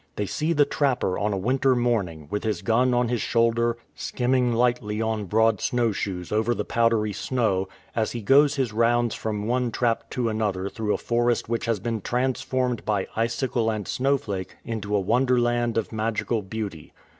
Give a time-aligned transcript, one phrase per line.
[0.15, 4.51] They see the trapper on a winter morning, with his gun on his shoulder, skimming
[4.51, 9.69] lightly on broad snowshoes over the powdery snow, as he goes his rounds from one
[9.69, 14.95] trap to another through a forest which has been transformed by icicle and snowflake into
[14.95, 16.93] a wonderland of magical beauty.